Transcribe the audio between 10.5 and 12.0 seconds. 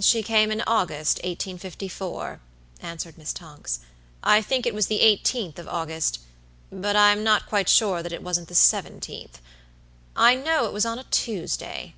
it was on a Tuesday."